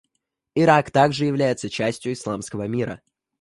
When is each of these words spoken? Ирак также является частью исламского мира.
Ирак 0.55 0.89
также 0.89 1.25
является 1.25 1.69
частью 1.69 2.13
исламского 2.13 2.63
мира. 2.65 3.01